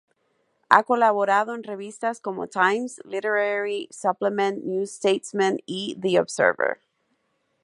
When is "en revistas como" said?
1.53-2.47